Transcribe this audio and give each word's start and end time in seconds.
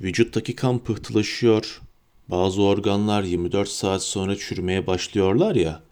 Vücuttaki 0.00 0.56
kan 0.56 0.78
pıhtılaşıyor. 0.78 1.82
Bazı 2.28 2.62
organlar 2.62 3.22
24 3.22 3.68
saat 3.68 4.02
sonra 4.02 4.36
çürümeye 4.36 4.86
başlıyorlar 4.86 5.54
ya. 5.54 5.82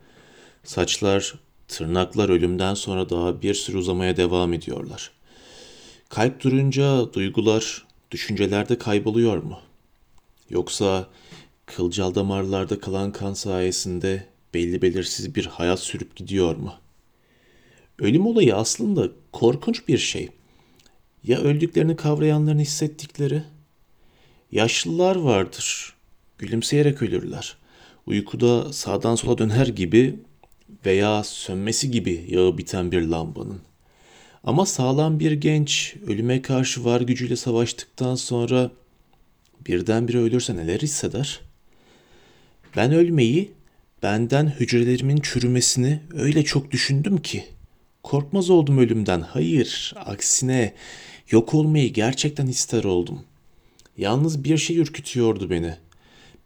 Saçlar, 0.65 1.35
tırnaklar 1.69 2.29
ölümden 2.29 2.75
sonra 2.75 3.11
daha 3.11 3.43
bir 3.43 3.55
sürü 3.55 3.77
uzamaya 3.77 4.17
devam 4.17 4.53
ediyorlar. 4.53 5.11
Kalp 6.09 6.43
durunca 6.43 7.13
duygular, 7.13 7.87
düşünceler 8.11 8.69
de 8.69 8.79
kayboluyor 8.79 9.43
mu? 9.43 9.59
Yoksa 10.51 11.09
kılcal 11.67 12.15
damarlarda 12.15 12.81
kalan 12.81 13.13
kan 13.13 13.35
sayesinde 13.35 14.27
belli 14.55 14.83
belirsiz 14.83 15.35
bir 15.35 15.47
hayat 15.47 15.81
sürüp 15.81 16.17
gidiyor 16.17 16.57
mu? 16.57 16.75
Ölüm 17.99 18.27
olayı 18.27 18.57
aslında 18.57 19.09
korkunç 19.33 19.89
bir 19.89 19.99
şey. 19.99 20.29
Ya 21.25 21.39
öldüklerini 21.39 21.97
kavrayanların 21.97 22.59
hissettikleri? 22.59 23.43
Yaşlılar 24.53 25.17
vardır. 25.17 25.95
Gülümseyerek 26.39 27.03
ölürler. 27.03 27.57
Uykuda 28.07 28.73
sağdan 28.73 29.15
sola 29.15 29.39
döner 29.39 29.67
gibi 29.67 30.17
veya 30.87 31.25
sönmesi 31.25 31.91
gibi 31.91 32.27
yağı 32.29 32.59
biten 32.59 32.93
bir 32.93 33.03
lambanın. 33.03 33.61
Ama 34.45 34.67
sağlam 34.67 35.21
bir 35.21 35.33
genç 35.33 35.95
ölüme 36.07 36.43
karşı 36.43 36.85
var 36.85 37.01
gücüyle 37.01 37.37
savaştıktan 37.37 38.15
sonra 38.15 38.71
birdenbire 39.67 40.19
ölürse 40.19 40.57
neler 40.57 40.81
hisseder? 40.81 41.41
Ben 42.77 42.93
ölmeyi, 42.93 43.53
benden 44.03 44.47
hücrelerimin 44.61 45.21
çürümesini 45.21 46.01
öyle 46.15 46.45
çok 46.45 46.71
düşündüm 46.71 47.19
ki. 47.19 47.45
Korkmaz 48.03 48.51
oldum 48.51 48.79
ölümden. 48.79 49.21
Hayır, 49.21 49.95
aksine 49.97 50.75
yok 51.31 51.55
olmayı 51.55 51.93
gerçekten 51.93 52.47
ister 52.47 52.85
oldum. 52.85 53.25
Yalnız 53.97 54.45
bir 54.45 54.59
şey 54.59 54.79
ürkütüyordu 54.79 55.51
beni. 55.51 55.77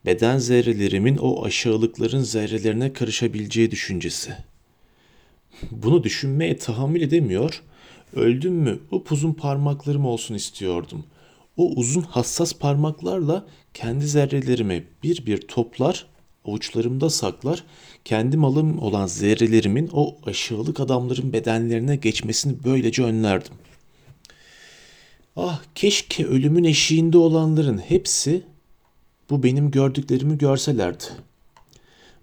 Beden 0.05 0.39
zerrelerimin 0.39 1.17
o 1.17 1.45
aşağılıkların 1.45 2.23
zerrelerine 2.23 2.93
karışabileceği 2.93 3.71
düşüncesi. 3.71 4.37
Bunu 5.71 6.05
düşünmeye 6.05 6.59
tahammül 6.59 7.01
edemiyor, 7.01 7.63
öldüm 8.15 8.55
mü 8.55 8.79
upuzun 8.91 9.33
parmaklarım 9.33 10.07
olsun 10.07 10.35
istiyordum. 10.35 11.05
O 11.57 11.71
uzun 11.71 12.03
hassas 12.03 12.53
parmaklarla 12.53 13.47
kendi 13.75 14.07
zerrelerimi 14.07 14.85
bir 15.03 15.27
bir 15.27 15.41
toplar, 15.41 16.07
avuçlarımda 16.45 17.11
saklar, 17.11 17.65
kendi 18.05 18.37
malım 18.37 18.79
olan 18.79 19.07
zerrelerimin 19.07 19.91
o 19.93 20.17
aşağılık 20.27 20.81
adamların 20.81 21.33
bedenlerine 21.33 21.97
geçmesini 21.97 22.57
böylece 22.65 23.03
önlerdim. 23.03 23.55
Ah 25.39 25.63
keşke 25.75 26.27
ölümün 26.27 26.65
eşiğinde 26.65 27.19
olanların 27.19 27.79
hepsi 27.79 28.43
bu 29.31 29.43
benim 29.43 29.71
gördüklerimi 29.71 30.39
görselerdi. 30.39 31.05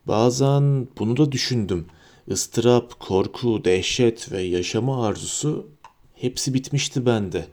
Bazen 0.08 0.88
bunu 1.00 1.18
da 1.18 1.32
düşündüm. 1.32 1.86
Istırap, 2.28 3.00
korku, 3.00 3.66
dehşet 3.66 4.32
ve 4.32 4.42
yaşama 4.42 5.08
arzusu 5.08 5.68
hepsi 6.16 6.54
bitmişti 6.54 7.06
bende. 7.06 7.48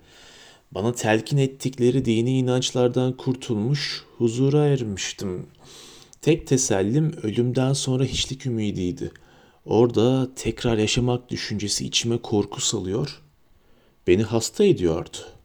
Bana 0.73 0.93
telkin 0.93 1.37
ettikleri 1.37 2.05
dini 2.05 2.39
inançlardan 2.39 3.17
kurtulmuş, 3.17 4.05
huzura 4.19 4.67
ermiştim. 4.67 5.47
Tek 6.21 6.47
tesellim 6.47 7.13
ölümden 7.23 7.73
sonra 7.73 8.05
hiçlik 8.05 8.47
ümidiydi. 8.47 9.11
Orada 9.65 10.35
tekrar 10.37 10.79
yaşamak 10.79 11.31
düşüncesi 11.31 11.87
içime 11.87 12.19
korku 12.19 12.61
salıyor, 12.61 13.23
beni 14.07 14.23
hasta 14.23 14.65
ediyordu. 14.65 15.40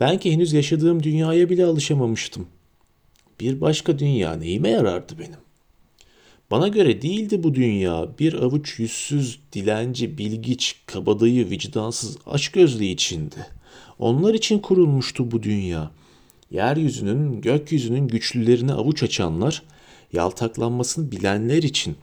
Ben 0.00 0.18
ki 0.18 0.32
henüz 0.32 0.52
yaşadığım 0.52 1.02
dünyaya 1.02 1.50
bile 1.50 1.64
alışamamıştım. 1.64 2.46
Bir 3.40 3.60
başka 3.60 3.98
dünya 3.98 4.34
neyime 4.36 4.68
yarardı 4.68 5.18
benim? 5.18 5.44
Bana 6.50 6.68
göre 6.68 7.02
değildi 7.02 7.42
bu 7.42 7.54
dünya. 7.54 8.08
Bir 8.18 8.34
avuç 8.34 8.78
yüzsüz, 8.78 9.38
dilenci, 9.52 10.18
bilgiç, 10.18 10.80
kabadayı, 10.86 11.50
vicdansız, 11.50 12.18
açgözlü 12.26 12.84
içindi. 12.84 13.46
Onlar 13.98 14.34
için 14.34 14.58
kurulmuştu 14.58 15.30
bu 15.30 15.42
dünya. 15.42 15.90
Yeryüzünün, 16.50 17.40
gökyüzünün 17.40 18.08
güçlülerine 18.08 18.72
avuç 18.72 19.02
açanlar, 19.02 19.62
yaltaklanmasını 20.12 21.12
bilenler 21.12 21.62
için. 21.62 21.96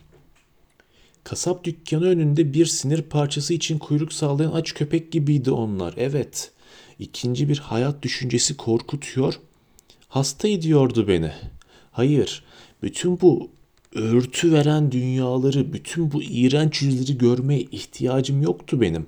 Kasap 1.24 1.64
dükkanı 1.64 2.06
önünde 2.06 2.54
bir 2.54 2.66
sinir 2.66 3.02
parçası 3.02 3.54
için 3.54 3.78
kuyruk 3.78 4.14
sağlayan 4.14 4.52
aç 4.52 4.74
köpek 4.74 5.12
gibiydi 5.12 5.52
onlar. 5.52 5.94
Evet, 5.98 6.52
ikinci 7.02 7.50
bir 7.50 7.58
hayat 7.58 8.04
düşüncesi 8.04 8.58
korkutuyor, 8.58 9.40
hasta 10.08 10.48
ediyordu 10.48 11.08
beni. 11.08 11.32
Hayır, 11.92 12.44
bütün 12.84 13.22
bu 13.22 13.50
örtü 13.96 14.54
veren 14.54 14.92
dünyaları, 14.92 15.74
bütün 15.74 16.12
bu 16.12 16.24
iğrenç 16.24 16.82
yüzleri 16.82 17.18
görmeye 17.18 17.62
ihtiyacım 17.62 18.42
yoktu 18.42 18.82
benim. 18.82 19.06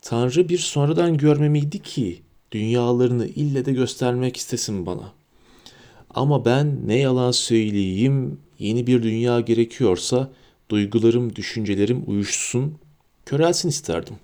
Tanrı 0.00 0.48
bir 0.48 0.58
sonradan 0.58 1.16
görmemiydi 1.16 1.82
ki 1.82 2.22
dünyalarını 2.52 3.26
ille 3.26 3.64
de 3.64 3.72
göstermek 3.72 4.36
istesin 4.36 4.86
bana. 4.86 5.12
Ama 6.14 6.44
ben 6.44 6.88
ne 6.88 6.98
yalan 6.98 7.30
söyleyeyim, 7.30 8.40
yeni 8.58 8.86
bir 8.86 9.02
dünya 9.02 9.40
gerekiyorsa 9.40 10.30
duygularım, 10.68 11.36
düşüncelerim 11.36 12.04
uyuşsun, 12.06 12.74
körelsin 13.26 13.68
isterdim. 13.68 14.16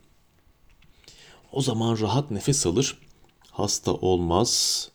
O 1.55 1.63
zaman 1.63 2.01
rahat 2.01 2.31
nefes 2.31 2.67
alır, 2.67 2.99
hasta 3.51 3.93
olmaz. 3.93 4.89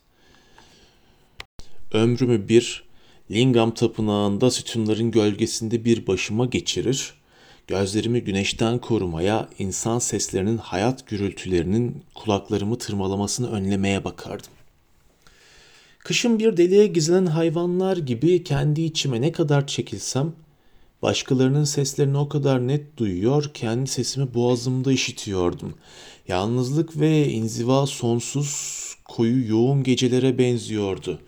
Ömrümü 1.92 2.48
bir 2.48 2.84
Lingam 3.30 3.74
tapınağında 3.74 4.50
sütunların 4.50 5.10
gölgesinde 5.10 5.84
bir 5.84 6.06
başıma 6.06 6.46
geçirir, 6.46 7.14
gözlerimi 7.66 8.20
güneşten 8.20 8.78
korumaya, 8.78 9.48
insan 9.58 9.98
seslerinin 9.98 10.58
hayat 10.58 11.06
gürültülerinin 11.06 12.02
kulaklarımı 12.14 12.78
tırmalamasını 12.78 13.50
önlemeye 13.50 14.04
bakardım. 14.04 14.52
Kışın 15.98 16.38
bir 16.38 16.56
deliğe 16.56 16.86
gizlenen 16.86 17.26
hayvanlar 17.26 17.96
gibi 17.96 18.44
kendi 18.44 18.82
içime 18.82 19.20
ne 19.20 19.32
kadar 19.32 19.66
çekilsem, 19.66 20.32
başkalarının 21.02 21.64
seslerini 21.64 22.18
o 22.18 22.28
kadar 22.28 22.68
net 22.68 22.96
duyuyor, 22.96 23.50
kendi 23.54 23.90
sesimi 23.90 24.34
boğazımda 24.34 24.92
işitiyordum. 24.92 25.74
Yalnızlık 26.28 27.00
ve 27.00 27.28
inziva 27.28 27.86
sonsuz, 27.86 28.80
koyu 29.04 29.48
yoğun 29.48 29.82
gecelere 29.82 30.38
benziyordu. 30.38 31.20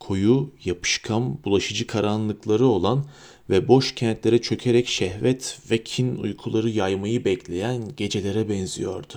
Koyu, 0.00 0.50
yapışkan, 0.64 1.44
bulaşıcı 1.44 1.86
karanlıkları 1.86 2.66
olan 2.66 3.04
ve 3.50 3.68
boş 3.68 3.94
kentlere 3.94 4.42
çökerek 4.42 4.88
şehvet 4.88 5.58
ve 5.70 5.84
kin 5.84 6.16
uykuları 6.16 6.70
yaymayı 6.70 7.24
bekleyen 7.24 7.96
gecelere 7.96 8.48
benziyordu. 8.48 9.14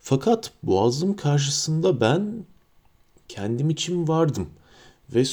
Fakat 0.00 0.52
boğazım 0.62 1.16
karşısında 1.16 2.00
ben 2.00 2.44
kendim 3.28 3.70
için 3.70 4.08
vardım 4.08 4.48
ve 5.14 5.24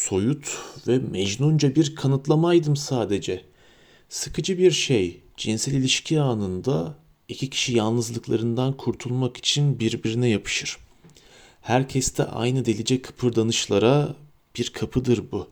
soyut 0.00 0.58
ve 0.88 0.98
mecnunca 0.98 1.74
bir 1.74 1.94
kanıtlamaydım 1.94 2.76
sadece. 2.76 3.44
Sıkıcı 4.08 4.58
bir 4.58 4.70
şey, 4.70 5.20
cinsel 5.36 5.74
ilişki 5.74 6.20
anında 6.20 6.94
iki 7.28 7.50
kişi 7.50 7.76
yalnızlıklarından 7.76 8.76
kurtulmak 8.76 9.36
için 9.36 9.80
birbirine 9.80 10.28
yapışır. 10.28 10.78
Herkeste 11.60 12.24
aynı 12.24 12.64
delice 12.64 13.02
kıpırdanışlara 13.02 14.16
bir 14.56 14.70
kapıdır 14.70 15.32
bu 15.32 15.48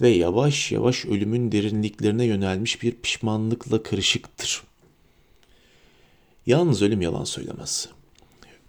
ve 0.00 0.08
yavaş 0.08 0.72
yavaş 0.72 1.04
ölümün 1.04 1.52
derinliklerine 1.52 2.24
yönelmiş 2.24 2.82
bir 2.82 2.92
pişmanlıkla 2.92 3.82
karışıktır. 3.82 4.62
Yalnız 6.46 6.82
ölüm 6.82 7.00
yalan 7.00 7.24
söylemez. 7.24 7.88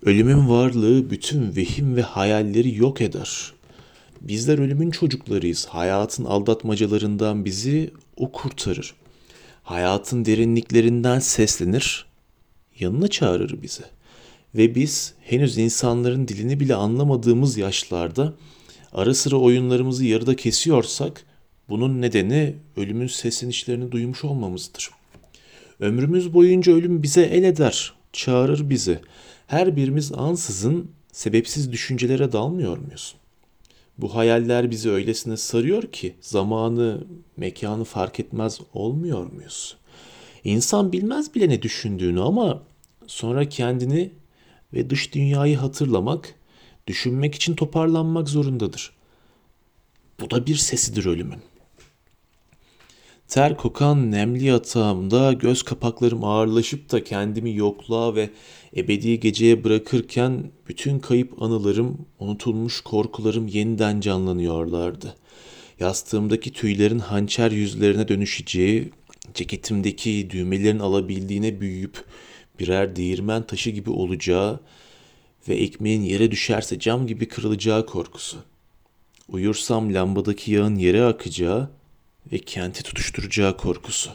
Ölümün 0.03 0.49
varlığı 0.49 1.09
bütün 1.09 1.55
vehim 1.55 1.95
ve 1.95 2.01
hayalleri 2.01 2.75
yok 2.75 3.01
eder. 3.01 3.58
Bizler 4.21 4.59
ölümün 4.59 4.91
çocuklarıyız. 4.91 5.65
Hayatın 5.65 6.25
aldatmacalarından 6.25 7.45
bizi 7.45 7.93
o 8.17 8.31
kurtarır. 8.31 8.93
Hayatın 9.63 10.25
derinliklerinden 10.25 11.19
seslenir, 11.19 12.05
yanına 12.79 13.07
çağırır 13.07 13.61
bizi. 13.61 13.83
Ve 14.55 14.75
biz 14.75 15.13
henüz 15.21 15.57
insanların 15.57 16.27
dilini 16.27 16.59
bile 16.59 16.75
anlamadığımız 16.75 17.57
yaşlarda 17.57 18.33
ara 18.93 19.13
sıra 19.13 19.35
oyunlarımızı 19.35 20.05
yarıda 20.05 20.35
kesiyorsak 20.35 21.25
bunun 21.69 22.01
nedeni 22.01 22.55
ölümün 22.77 23.07
seslenişlerini 23.07 23.91
duymuş 23.91 24.23
olmamızdır. 24.23 24.89
Ömrümüz 25.79 26.33
boyunca 26.33 26.73
ölüm 26.73 27.03
bize 27.03 27.21
el 27.21 27.43
eder, 27.43 27.93
çağırır 28.13 28.69
bizi. 28.69 28.99
Her 29.47 29.75
birimiz 29.75 30.11
ansızın 30.11 30.91
sebepsiz 31.11 31.71
düşüncelere 31.71 32.31
dalmıyor 32.31 32.77
muyuz? 32.77 33.15
Bu 34.01 34.15
hayaller 34.15 34.71
bizi 34.71 34.89
öylesine 34.89 35.37
sarıyor 35.37 35.83
ki 35.83 36.15
zamanı, 36.21 37.03
mekanı 37.37 37.83
fark 37.83 38.19
etmez 38.19 38.59
olmuyor 38.73 39.31
muyuz? 39.31 39.77
İnsan 40.43 40.91
bilmez 40.91 41.35
bile 41.35 41.49
ne 41.49 41.61
düşündüğünü 41.61 42.21
ama 42.21 42.63
sonra 43.07 43.49
kendini 43.49 44.11
ve 44.73 44.89
dış 44.89 45.13
dünyayı 45.13 45.57
hatırlamak, 45.57 46.35
Düşünmek 46.89 47.35
için 47.35 47.55
toparlanmak 47.55 48.29
zorundadır. 48.29 48.91
Bu 50.19 50.31
da 50.31 50.45
bir 50.45 50.55
sesidir 50.55 51.05
ölümün. 51.05 51.39
Ter 53.29 53.57
kokan 53.57 54.11
nemli 54.11 54.45
yatağımda 54.45 55.33
göz 55.33 55.63
kapaklarım 55.63 56.23
ağırlaşıp 56.23 56.91
da 56.91 57.03
kendimi 57.03 57.55
yokluğa 57.55 58.15
ve 58.15 58.29
ebedi 58.75 59.19
geceye 59.19 59.63
bırakırken 59.63 60.51
bütün 60.67 60.99
kayıp 60.99 61.41
anılarım, 61.41 62.05
unutulmuş 62.19 62.81
korkularım 62.81 63.47
yeniden 63.47 63.99
canlanıyorlardı. 64.01 65.15
Yastığımdaki 65.79 66.53
tüylerin 66.53 66.99
hançer 66.99 67.51
yüzlerine 67.51 68.07
dönüşeceği, 68.07 68.89
ceketimdeki 69.33 70.29
düğmelerin 70.29 70.79
alabildiğine 70.79 71.61
büyüyüp 71.61 72.05
birer 72.59 72.95
değirmen 72.95 73.43
taşı 73.43 73.69
gibi 73.69 73.89
olacağı 73.89 74.59
ve 75.49 75.55
ekmeğin 75.55 76.01
yere 76.01 76.31
düşerse 76.31 76.79
cam 76.79 77.07
gibi 77.07 77.27
kırılacağı 77.27 77.85
korkusu. 77.85 78.37
Uyursam 79.27 79.93
lambadaki 79.93 80.51
yağın 80.51 80.75
yere 80.75 81.03
akacağı 81.05 81.78
ve 82.31 82.39
kenti 82.39 82.83
tutuşturacağı 82.83 83.57
korkusu. 83.57 84.11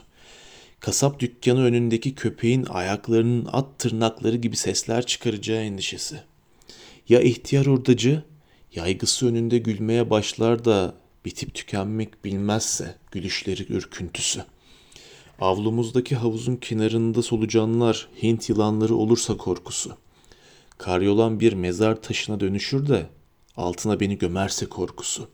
Kasap 0.80 1.20
dükkanı 1.20 1.64
önündeki 1.64 2.14
köpeğin 2.14 2.64
ayaklarının 2.64 3.48
at 3.52 3.78
tırnakları 3.78 4.36
gibi 4.36 4.56
sesler 4.56 5.06
çıkaracağı 5.06 5.62
endişesi. 5.62 6.20
Ya 7.08 7.20
ihtiyar 7.20 7.66
hurdacı 7.66 8.22
yaygısı 8.74 9.26
önünde 9.26 9.58
gülmeye 9.58 10.10
başlar 10.10 10.64
da 10.64 10.94
bitip 11.24 11.54
tükenmek 11.54 12.24
bilmezse 12.24 12.94
gülüşleri 13.12 13.72
ürküntüsü. 13.72 14.44
Avlumuzdaki 15.40 16.16
havuzun 16.16 16.56
kenarında 16.56 17.22
solucanlar, 17.22 18.08
Hint 18.22 18.48
yılanları 18.48 18.94
olursa 18.94 19.36
korkusu. 19.36 19.96
Karyolan 20.78 21.40
bir 21.40 21.52
mezar 21.52 22.02
taşına 22.02 22.40
dönüşür 22.40 22.88
de 22.88 23.06
altına 23.56 24.00
beni 24.00 24.18
gömerse 24.18 24.66
korkusu. 24.66 25.28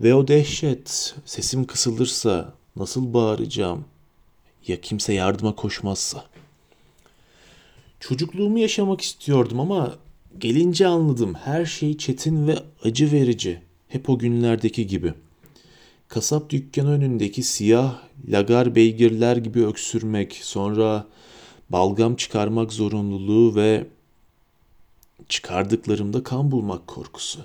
Ve 0.00 0.14
o 0.14 0.28
dehşet, 0.28 1.14
sesim 1.24 1.66
kısılırsa 1.66 2.52
nasıl 2.76 3.14
bağıracağım? 3.14 3.84
Ya 4.66 4.80
kimse 4.80 5.14
yardıma 5.14 5.54
koşmazsa? 5.54 6.24
Çocukluğumu 8.00 8.58
yaşamak 8.58 9.00
istiyordum 9.00 9.60
ama 9.60 9.96
gelince 10.38 10.86
anladım 10.86 11.34
her 11.34 11.64
şey 11.64 11.96
çetin 11.96 12.46
ve 12.46 12.58
acı 12.84 13.12
verici. 13.12 13.62
Hep 13.88 14.10
o 14.10 14.18
günlerdeki 14.18 14.86
gibi. 14.86 15.14
Kasap 16.08 16.50
dükkanı 16.50 16.90
önündeki 16.90 17.42
siyah 17.42 18.02
lagar 18.28 18.74
beygirler 18.74 19.36
gibi 19.36 19.66
öksürmek, 19.66 20.40
sonra 20.42 21.06
balgam 21.70 22.16
çıkarmak 22.16 22.72
zorunluluğu 22.72 23.56
ve 23.56 23.86
çıkardıklarımda 25.28 26.22
kan 26.22 26.50
bulmak 26.50 26.86
korkusu. 26.86 27.40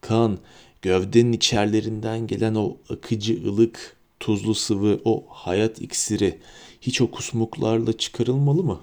Kan, 0.00 0.38
gövdenin 0.84 1.32
içerlerinden 1.32 2.26
gelen 2.26 2.54
o 2.54 2.76
akıcı 2.88 3.48
ılık, 3.48 3.96
tuzlu 4.20 4.54
sıvı, 4.54 5.00
o 5.04 5.24
hayat 5.28 5.80
iksiri 5.82 6.38
hiç 6.80 7.00
o 7.00 7.10
kusmuklarla 7.10 7.92
çıkarılmalı 7.92 8.62
mı? 8.62 8.80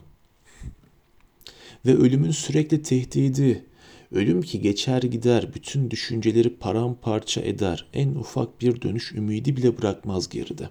Ve 1.86 1.96
ölümün 1.96 2.32
sürekli 2.32 2.82
tehdidi, 2.82 3.66
ölüm 4.12 4.42
ki 4.42 4.62
geçer 4.62 5.02
gider, 5.02 5.54
bütün 5.54 5.92
düşünceleri 5.92 6.50
paramparça 6.56 7.42
eder, 7.42 7.86
en 7.94 8.16
ufak 8.16 8.62
bir 8.62 8.82
dönüş 8.82 9.12
ümidi 9.12 9.58
bile 9.58 9.78
bırakmaz 9.78 10.30
geride. 10.30 10.70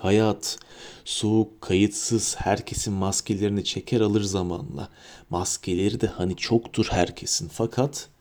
Hayat, 0.00 0.58
soğuk, 1.04 1.60
kayıtsız, 1.60 2.36
herkesin 2.38 2.92
maskelerini 2.92 3.64
çeker 3.64 4.00
alır 4.00 4.22
zamanla. 4.22 4.88
Maskeleri 5.30 6.00
de 6.00 6.06
hani 6.06 6.36
çoktur 6.36 6.86
herkesin 6.90 7.48
fakat 7.48 8.13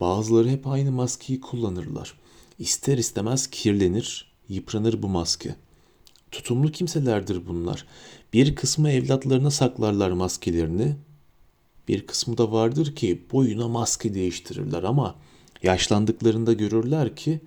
Bazıları 0.00 0.48
hep 0.48 0.66
aynı 0.66 0.92
maskeyi 0.92 1.40
kullanırlar. 1.40 2.14
İster 2.58 2.98
istemez 2.98 3.46
kirlenir, 3.46 4.32
yıpranır 4.48 5.02
bu 5.02 5.08
maske. 5.08 5.56
Tutumlu 6.30 6.72
kimselerdir 6.72 7.46
bunlar. 7.48 7.86
Bir 8.32 8.54
kısmı 8.54 8.90
evlatlarına 8.90 9.50
saklarlar 9.50 10.10
maskelerini. 10.10 10.96
Bir 11.88 12.06
kısmı 12.06 12.38
da 12.38 12.52
vardır 12.52 12.94
ki 12.94 13.22
boyuna 13.32 13.68
maske 13.68 14.14
değiştirirler 14.14 14.82
ama 14.82 15.14
yaşlandıklarında 15.62 16.52
görürler 16.52 17.16
ki 17.16 17.40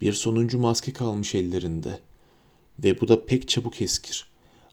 bir 0.00 0.12
sonuncu 0.12 0.58
maske 0.58 0.92
kalmış 0.92 1.34
ellerinde. 1.34 2.00
Ve 2.78 3.00
bu 3.00 3.08
da 3.08 3.26
pek 3.26 3.48
çabuk 3.48 3.82
eskir. 3.82 4.26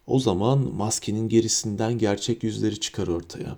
O 0.08 0.20
zaman 0.20 0.60
maskenin 0.60 1.30
gerisinden 1.30 1.98
gerçek 1.98 2.44
yüzleri 2.44 2.80
çıkar 2.80 3.08
ortaya. 3.08 3.58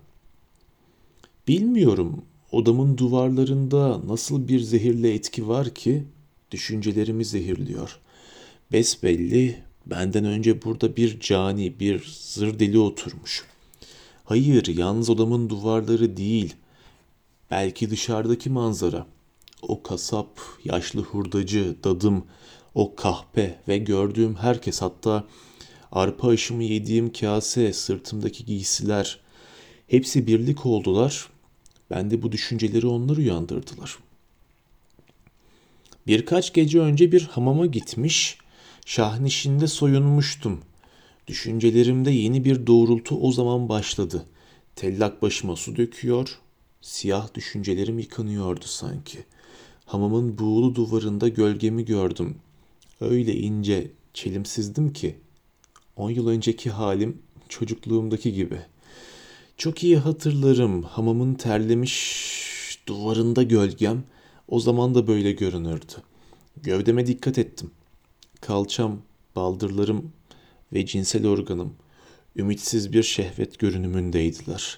Bilmiyorum 1.48 2.26
Odamın 2.52 2.98
duvarlarında 2.98 4.02
nasıl 4.08 4.48
bir 4.48 4.60
zehirli 4.60 5.14
etki 5.14 5.48
var 5.48 5.74
ki 5.74 6.04
düşüncelerimi 6.52 7.26
zehirliyor. 7.26 8.00
Besbelli 8.72 9.64
benden 9.86 10.26
önce 10.26 10.62
burada 10.62 10.96
bir 10.96 11.20
cani, 11.20 11.80
bir 11.80 12.04
zır 12.20 12.60
deli 12.60 12.80
oturmuş. 12.80 13.46
Hayır, 14.24 14.78
yalnız 14.78 15.10
odamın 15.10 15.50
duvarları 15.50 16.18
değil. 16.18 16.56
Belki 17.52 17.90
dışarıdaki 17.90 18.50
manzara. 18.50 19.06
O 19.62 19.84
kasap, 19.84 20.40
yaşlı 20.64 21.02
hurdacı, 21.02 21.76
dadım, 21.84 22.24
o 22.76 22.96
kahpe 22.96 23.60
ve 23.68 23.78
gördüğüm 23.78 24.36
herkes 24.36 24.82
hatta 24.82 25.28
arpa 25.92 26.28
aşımı 26.28 26.64
yediğim 26.64 27.14
kase, 27.14 27.74
sırtımdaki 27.74 28.46
giysiler 28.46 29.20
hepsi 29.88 30.28
birlik 30.28 30.66
oldular 30.66 31.30
ben 31.90 32.12
de 32.12 32.22
bu 32.22 32.32
düşünceleri 32.32 32.88
onlar 32.88 33.18
uyandırdılar. 33.18 33.98
Birkaç 36.08 36.54
gece 36.54 36.80
önce 36.80 37.12
bir 37.12 37.22
hamama 37.22 37.66
gitmiş, 37.66 38.38
şahnişinde 38.86 39.68
soyunmuştum. 39.68 40.60
Düşüncelerimde 41.28 42.12
yeni 42.12 42.46
bir 42.46 42.68
doğrultu 42.68 43.20
o 43.20 43.32
zaman 43.32 43.70
başladı. 43.70 44.26
Tellak 44.76 45.22
başıma 45.22 45.56
su 45.56 45.76
döküyor, 45.76 46.40
siyah 46.82 47.34
düşüncelerim 47.34 48.00
yıkanıyordu 48.00 48.66
sanki. 48.66 49.20
Hamamın 49.86 50.38
buğulu 50.38 50.76
duvarında 50.76 51.28
gölgemi 51.28 51.86
gördüm. 51.86 52.36
Öyle 53.02 53.36
ince, 53.36 53.92
çelimsizdim 54.14 54.94
ki. 54.94 55.16
On 55.96 56.10
yıl 56.10 56.28
önceki 56.28 56.70
halim 56.70 57.22
çocukluğumdaki 57.50 58.34
gibi.'' 58.34 58.79
Çok 59.60 59.84
iyi 59.84 59.98
hatırlarım 59.98 60.84
hamamın 60.84 61.34
terlemiş 61.34 62.80
duvarında 62.88 63.44
gölgem 63.44 64.04
o 64.48 64.60
zaman 64.60 64.96
da 64.96 65.08
böyle 65.08 65.32
görünürdü. 65.32 65.94
Gövdeme 66.58 67.08
dikkat 67.08 67.38
ettim. 67.38 67.72
Kalçam, 68.42 69.02
baldırlarım 69.36 70.12
ve 70.74 70.86
cinsel 70.86 71.28
organım 71.28 71.74
ümitsiz 72.36 72.94
bir 72.94 73.04
şehvet 73.04 73.60
görünümündeydiler. 73.60 74.78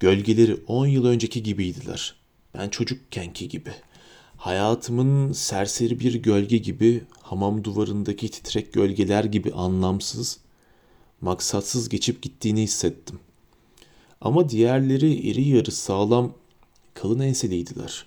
Gölgeleri 0.00 0.54
on 0.66 0.86
yıl 0.86 1.04
önceki 1.04 1.42
gibiydiler. 1.42 2.14
Ben 2.54 2.68
çocukkenki 2.68 3.48
gibi. 3.48 3.72
Hayatımın 4.36 5.32
serseri 5.32 6.00
bir 6.00 6.14
gölge 6.14 6.58
gibi, 6.58 7.04
hamam 7.22 7.64
duvarındaki 7.64 8.28
titrek 8.30 8.72
gölgeler 8.72 9.24
gibi 9.24 9.52
anlamsız, 9.52 10.38
maksatsız 11.20 11.88
geçip 11.88 12.22
gittiğini 12.22 12.62
hissettim. 12.62 13.20
Ama 14.20 14.48
diğerleri 14.48 15.14
iri 15.14 15.48
yarı 15.48 15.70
sağlam 15.70 16.32
kalın 16.94 17.20
enseliydiler. 17.20 18.06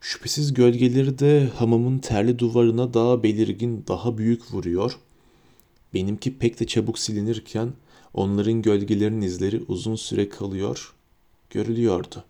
Şüphesiz 0.00 0.54
gölgeleri 0.54 1.18
de 1.18 1.48
hamamın 1.56 1.98
terli 1.98 2.38
duvarına 2.38 2.94
daha 2.94 3.22
belirgin, 3.22 3.84
daha 3.88 4.18
büyük 4.18 4.54
vuruyor. 4.54 4.98
Benimki 5.94 6.38
pek 6.38 6.60
de 6.60 6.66
çabuk 6.66 6.98
silinirken 6.98 7.72
onların 8.14 8.62
gölgelerinin 8.62 9.20
izleri 9.20 9.62
uzun 9.68 9.96
süre 9.96 10.28
kalıyor, 10.28 10.94
görülüyordu. 11.50 12.24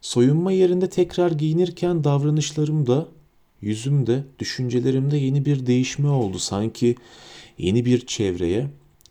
Soyunma 0.00 0.52
yerinde 0.52 0.90
tekrar 0.90 1.30
giyinirken 1.30 2.04
davranışlarımda, 2.04 3.08
yüzümde, 3.60 4.24
düşüncelerimde 4.38 5.16
yeni 5.16 5.44
bir 5.44 5.66
değişme 5.66 6.08
oldu. 6.08 6.38
Sanki 6.38 6.96
yeni 7.58 7.84
bir 7.84 8.06
çevreye, 8.06 8.68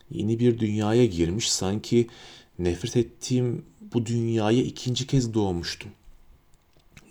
yeni 0.09 0.39
bir 0.39 0.59
dünyaya 0.59 1.05
girmiş, 1.05 1.51
sanki 1.51 2.07
nefret 2.63 2.97
ettiğim 2.97 3.65
bu 3.93 4.05
dünyaya 4.05 4.63
ikinci 4.63 5.07
kez 5.07 5.33
doğmuştum. 5.33 5.91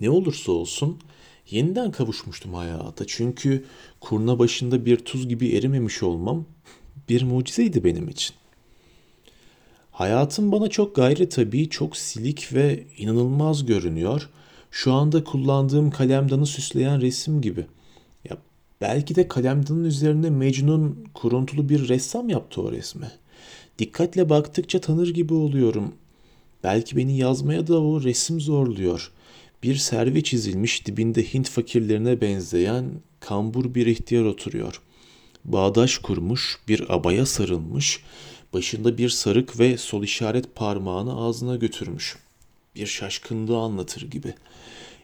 Ne 0.01 0.11
olursa 0.11 0.53
olsun 0.53 0.99
yeniden 1.51 1.91
kavuşmuştum 1.91 2.55
hayata. 2.55 3.05
Çünkü 3.07 3.65
kurna 4.01 4.39
başında 4.39 4.87
bir 4.87 4.97
tuz 4.97 5.29
gibi 5.29 5.57
erimemiş 5.57 6.03
olmam 6.03 6.45
bir 7.09 7.23
mucizeydi 7.23 7.85
benim 7.85 8.09
için. 8.09 8.35
Hayatım 9.91 10.53
bana 10.53 10.69
çok 10.69 10.97
gayri 10.97 11.29
tabii, 11.29 11.69
çok 11.69 11.97
silik 11.97 12.53
ve 12.53 12.87
inanılmaz 12.99 13.67
görünüyor. 13.67 14.31
Şu 14.71 14.93
anda 14.93 15.25
kullandığım 15.25 15.91
kalemdanı 15.91 16.47
süsleyen 16.47 17.01
resim 17.01 17.41
gibi. 17.41 17.67
Ya 18.31 18.37
belki 18.81 19.15
de 19.15 19.29
kalemdanın 19.29 19.85
üzerine 19.85 20.31
Mecnun 20.31 21.05
kuruntulu 21.15 21.69
bir 21.69 21.89
ressam 21.89 22.29
yaptı 22.29 22.63
o 22.63 22.73
resmi. 22.73 23.11
Dikkatle 23.81 24.29
baktıkça 24.29 24.81
tanır 24.81 25.09
gibi 25.09 25.35
oluyorum. 25.35 25.95
Belki 26.65 26.97
beni 26.97 27.19
yazmaya 27.19 27.67
da 27.67 27.83
o 27.83 28.03
resim 28.03 28.41
zorluyor. 28.41 29.11
Bir 29.63 29.77
servi 29.77 30.25
çizilmiş 30.25 30.87
dibinde 30.87 31.35
Hint 31.35 31.49
fakirlerine 31.49 32.21
benzeyen 32.21 32.91
kambur 33.21 33.75
bir 33.75 33.87
ihtiyar 33.87 34.25
oturuyor. 34.25 34.81
Bağdaş 35.45 35.99
kurmuş, 35.99 36.59
bir 36.69 36.95
abaya 36.95 37.27
sarılmış, 37.27 38.03
başında 38.53 38.99
bir 38.99 39.09
sarık 39.09 39.59
ve 39.59 39.77
sol 39.77 40.03
işaret 40.03 40.55
parmağını 40.55 41.17
ağzına 41.17 41.57
götürmüş. 41.57 42.17
Bir 42.75 42.87
şaşkınlığı 42.87 43.59
anlatır 43.59 44.11
gibi. 44.11 44.35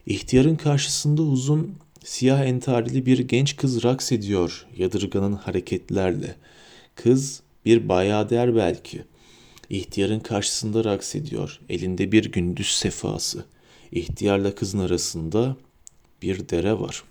İhtiyarın 0.06 0.56
karşısında 0.56 1.22
uzun, 1.22 1.74
siyah 2.04 2.40
entarili 2.40 3.06
bir 3.06 3.18
genç 3.18 3.56
kız 3.56 3.84
raks 3.84 4.12
ediyor 4.12 4.66
yadırganın 4.76 5.32
hareketlerle. 5.32 6.36
Kız 6.94 7.42
bir 7.66 7.88
bayader 7.88 8.56
belki. 8.56 9.04
İhtiyarın 9.70 10.20
karşısında 10.20 10.84
raks 10.84 11.14
ediyor. 11.14 11.60
Elinde 11.68 12.12
bir 12.12 12.32
gündüz 12.32 12.66
sefası. 12.68 13.44
İhtiyarla 13.92 14.54
kızın 14.54 14.78
arasında 14.78 15.56
bir 16.22 16.48
dere 16.48 16.80
var. 16.80 17.02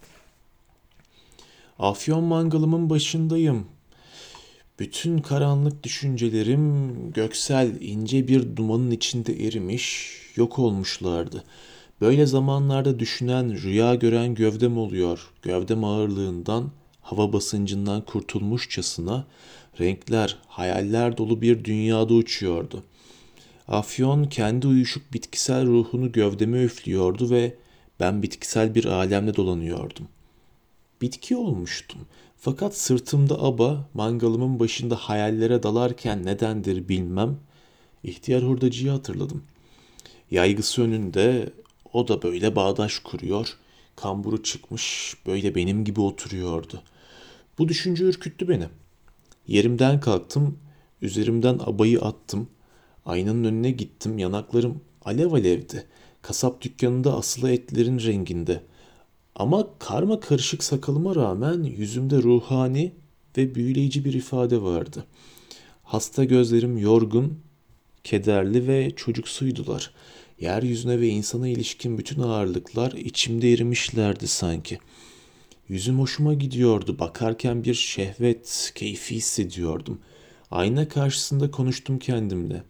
Afyon 1.79 2.23
mangalımın 2.23 2.89
başındayım. 2.89 3.65
Bütün 4.79 5.17
karanlık 5.17 5.83
düşüncelerim 5.83 6.91
göksel 7.11 7.81
ince 7.81 8.27
bir 8.27 8.55
dumanın 8.55 8.91
içinde 8.91 9.47
erimiş, 9.47 10.11
yok 10.35 10.59
olmuşlardı. 10.59 11.43
Böyle 12.01 12.25
zamanlarda 12.25 12.99
düşünen, 12.99 13.61
rüya 13.61 13.95
gören 13.95 14.35
gövdem 14.35 14.77
oluyor. 14.77 15.31
Gövdem 15.41 15.83
ağırlığından, 15.83 16.71
hava 17.05 17.33
basıncından 17.33 18.01
kurtulmuşçasına 18.01 19.25
renkler, 19.79 20.37
hayaller 20.47 21.17
dolu 21.17 21.41
bir 21.41 21.63
dünyada 21.63 22.13
uçuyordu. 22.13 22.83
Afyon 23.67 24.23
kendi 24.25 24.67
uyuşuk 24.67 25.13
bitkisel 25.13 25.65
ruhunu 25.67 26.11
gövdeme 26.11 26.63
üflüyordu 26.63 27.29
ve 27.29 27.55
ben 27.99 28.23
bitkisel 28.23 28.75
bir 28.75 28.85
alemde 28.85 29.35
dolanıyordum. 29.35 30.07
Bitki 31.01 31.37
olmuştum. 31.37 31.99
Fakat 32.37 32.77
sırtımda 32.77 33.43
aba, 33.43 33.89
mangalımın 33.93 34.59
başında 34.59 34.95
hayallere 34.95 35.63
dalarken 35.63 36.25
nedendir 36.25 36.89
bilmem, 36.89 37.37
ihtiyar 38.03 38.43
hurdacıyı 38.43 38.91
hatırladım. 38.91 39.43
Yaygısı 40.31 40.81
önünde 40.81 41.49
o 41.93 42.07
da 42.07 42.21
böyle 42.21 42.55
bağdaş 42.55 42.99
kuruyor, 42.99 43.57
kamburu 43.95 44.43
çıkmış, 44.43 45.15
böyle 45.25 45.55
benim 45.55 45.85
gibi 45.85 46.01
oturuyordu. 46.01 46.81
Bu 47.57 47.67
düşünce 47.67 48.03
ürküttü 48.03 48.47
beni. 48.47 48.67
Yerimden 49.47 49.99
kalktım, 49.99 50.57
üzerimden 51.01 51.59
abayı 51.65 52.01
attım. 52.01 52.47
Aynanın 53.05 53.43
önüne 53.43 53.71
gittim, 53.71 54.17
yanaklarım 54.17 54.81
alev 55.05 55.31
alevdi. 55.31 55.85
Kasap 56.21 56.61
dükkanında 56.61 57.17
asılı 57.17 57.51
etlerin 57.51 57.99
renginde. 57.99 58.61
Ama 59.35 59.67
karma 59.79 60.19
karışık 60.19 60.63
sakalıma 60.63 61.15
rağmen 61.15 61.63
yüzümde 61.63 62.17
ruhani 62.17 62.93
ve 63.37 63.55
büyüleyici 63.55 64.05
bir 64.05 64.13
ifade 64.13 64.61
vardı. 64.61 65.05
Hasta 65.83 66.23
gözlerim 66.23 66.77
yorgun, 66.77 67.39
kederli 68.03 68.67
ve 68.67 68.91
çocuksuydular. 68.95 69.91
Yeryüzüne 70.39 70.99
ve 70.99 71.07
insana 71.07 71.47
ilişkin 71.47 71.97
bütün 71.97 72.21
ağırlıklar 72.21 72.91
içimde 72.91 73.53
erimişlerdi 73.53 74.27
sanki. 74.27 74.79
Yüzüm 75.69 75.99
hoşuma 75.99 76.33
gidiyordu. 76.33 76.99
Bakarken 76.99 77.63
bir 77.63 77.73
şehvet, 77.73 78.71
keyfi 78.75 79.15
hissediyordum. 79.15 79.99
Ayna 80.51 80.87
karşısında 80.87 81.51
konuştum 81.51 81.99
kendimle. 81.99 82.63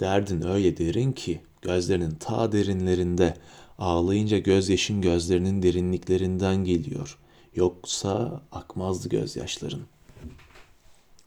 Derdin 0.00 0.42
öyle 0.48 0.76
derin 0.76 1.12
ki 1.12 1.40
gözlerinin 1.62 2.10
ta 2.10 2.52
derinlerinde. 2.52 3.36
Ağlayınca 3.78 4.38
gözyaşın 4.38 5.00
gözlerinin 5.00 5.62
derinliklerinden 5.62 6.64
geliyor. 6.64 7.18
Yoksa 7.54 8.42
akmazdı 8.52 9.08
gözyaşların. 9.08 9.82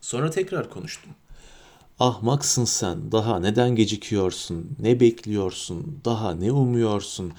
Sonra 0.02 0.30
tekrar 0.30 0.70
konuştum. 0.70 1.12
Ahmaksın 2.00 2.66
sen, 2.66 3.12
daha 3.12 3.40
neden 3.40 3.76
gecikiyorsun, 3.76 4.70
ne 4.80 5.00
bekliyorsun, 5.00 6.02
daha 6.06 6.36
ne 6.36 6.52
umuyorsun? 6.52 7.34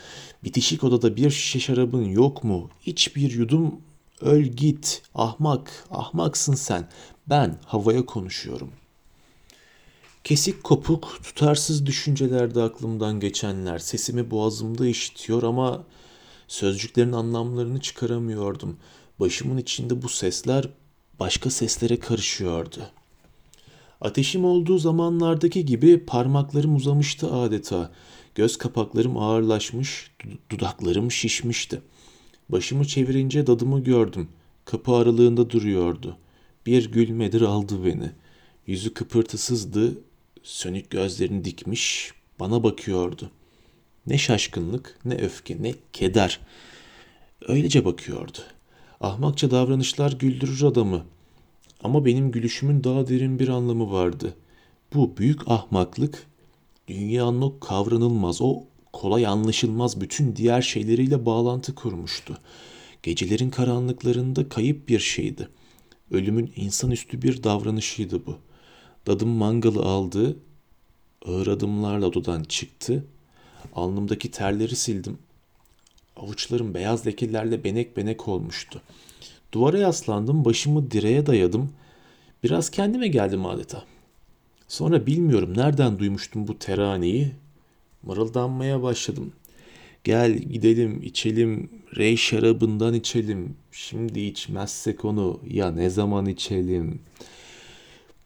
Bitişik 0.45 0.85
odada 0.85 1.17
bir 1.17 1.31
şişe 1.31 1.61
şarabın 1.61 2.05
yok 2.05 2.45
mu? 2.45 2.71
İç 2.87 3.17
bir 3.17 3.31
yudum, 3.31 3.81
öl 4.21 4.43
git, 4.43 5.03
ahmak, 5.15 5.85
ahmaksın 5.91 6.55
sen. 6.55 6.89
Ben 7.27 7.59
havaya 7.67 8.07
konuşuyorum. 8.07 8.71
Kesik 10.25 10.65
kopuk, 10.65 11.21
tutarsız 11.23 11.87
düşüncelerde 11.87 12.63
aklımdan 12.63 13.21
geçenler 13.21 13.79
sesimi 13.79 14.31
boğazımda 14.31 14.87
işitiyor 14.87 15.43
ama 15.43 15.85
sözcüklerin 16.49 17.13
anlamlarını 17.13 17.81
çıkaramıyordum. 17.81 18.77
Başımın 19.21 19.59
içinde 19.59 20.03
bu 20.03 20.09
sesler 20.09 20.69
başka 21.21 21.51
seslere 21.51 21.99
karışıyordu.'' 21.99 22.96
Ateşim 24.01 24.45
olduğu 24.45 24.79
zamanlardaki 24.79 25.65
gibi 25.65 26.05
parmaklarım 26.05 26.77
uzamıştı 26.77 27.33
adeta. 27.33 27.93
Göz 28.35 28.57
kapaklarım 28.59 29.17
ağırlaşmış, 29.17 30.11
dudaklarım 30.51 31.11
şişmişti. 31.11 31.83
Başımı 32.49 32.87
çevirince 32.87 33.47
dadımı 33.47 33.85
gördüm. 33.85 34.29
Kapı 34.65 34.93
aralığında 34.93 35.51
duruyordu. 35.51 36.17
Bir 36.67 36.93
gülmedir 36.93 37.41
aldı 37.41 37.85
beni. 37.85 38.11
Yüzü 38.67 38.95
kıpırtısızdı, 38.95 39.99
sönük 40.43 40.91
gözlerini 40.91 41.45
dikmiş, 41.45 42.13
bana 42.41 42.63
bakıyordu. 42.63 43.31
Ne 44.07 44.19
şaşkınlık, 44.19 44.99
ne 45.05 45.15
öfke, 45.15 45.63
ne 45.63 45.75
keder. 45.93 46.41
Öylece 47.49 47.85
bakıyordu. 47.85 48.39
Ahmakça 49.01 49.51
davranışlar 49.51 50.13
güldürür 50.13 50.63
adamı. 50.63 51.05
Ama 51.83 52.05
benim 52.05 52.31
gülüşümün 52.31 52.85
daha 52.85 53.09
derin 53.09 53.39
bir 53.39 53.49
anlamı 53.49 53.93
vardı. 53.93 54.35
Bu 54.95 55.17
büyük 55.17 55.49
ahmaklık 55.49 56.27
dünyanın 56.89 57.55
kavranılmaz, 57.61 58.43
o 58.43 58.65
kolay 58.93 59.27
anlaşılmaz 59.27 60.01
bütün 60.01 60.37
diğer 60.37 60.63
şeyleriyle 60.63 61.27
bağlantı 61.27 61.75
kurmuştu. 61.75 62.39
Gecelerin 63.03 63.51
karanlıklarında 63.51 64.49
kayıp 64.49 64.89
bir 64.89 64.99
şeydi. 64.99 65.49
Ölümün 66.11 66.53
insanüstü 66.57 67.23
bir 67.23 67.43
davranışıydı 67.43 68.27
bu. 68.27 68.39
Dadım 69.07 69.29
mangalı 69.29 69.83
aldı, 69.83 70.37
ağır 71.27 71.47
adımlarla 71.47 72.07
odadan 72.07 72.43
çıktı. 72.43 73.05
Alnımdaki 73.75 74.31
terleri 74.31 74.77
sildim. 74.77 75.19
Avuçlarım 76.17 76.75
beyaz 76.75 77.07
lekelerle 77.07 77.65
benek 77.65 77.97
benek 77.97 78.29
olmuştu. 78.29 78.83
Duvara 79.57 79.79
yaslandım, 79.79 80.45
başımı 80.45 80.91
direğe 80.91 81.27
dayadım. 81.27 81.71
Biraz 82.45 82.71
kendime 82.71 83.09
geldim 83.09 83.47
adeta. 83.47 83.85
Sonra 84.69 85.07
bilmiyorum 85.07 85.53
nereden 85.57 85.99
duymuştum 85.99 86.49
bu 86.49 86.59
teraneyi. 86.59 87.31
Mırıldanmaya 88.03 88.83
başladım. 88.83 89.33
Gel 90.05 90.33
gidelim 90.33 91.03
içelim, 91.03 91.71
rey 91.97 92.17
şarabından 92.17 92.95
içelim. 92.95 93.57
Şimdi 93.73 94.21
içmezsek 94.21 95.05
onu 95.05 95.41
ya 95.51 95.71
ne 95.71 95.91
zaman 95.91 96.27
içelim? 96.27 97.01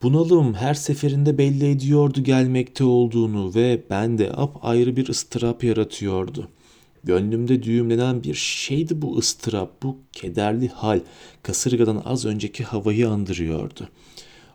Bunalım 0.02 0.54
her 0.54 0.74
seferinde 0.74 1.38
belli 1.38 1.70
ediyordu 1.70 2.22
gelmekte 2.22 2.84
olduğunu 2.84 3.54
ve 3.54 3.82
ben 3.90 4.18
de 4.18 4.32
ap 4.32 4.56
ayrı 4.62 4.96
bir 4.96 5.08
ıstırap 5.08 5.64
yaratıyordu.'' 5.64 6.59
Gönlümde 7.04 7.62
düğümlenen 7.62 8.22
bir 8.22 8.34
şeydi 8.34 9.02
bu 9.02 9.18
ıstırap, 9.18 9.82
bu 9.82 9.98
kederli 10.12 10.68
hal. 10.68 11.00
Kasırgadan 11.42 12.02
az 12.04 12.24
önceki 12.24 12.64
havayı 12.64 13.10
andırıyordu. 13.10 13.88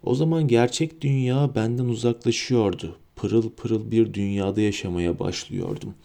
O 0.03 0.15
zaman 0.15 0.47
gerçek 0.47 1.01
dünya 1.01 1.55
benden 1.55 1.85
uzaklaşıyordu. 1.85 2.97
Pırıl 3.15 3.49
pırıl 3.49 3.91
bir 3.91 4.13
dünyada 4.13 4.61
yaşamaya 4.61 5.19
başlıyordum. 5.19 5.95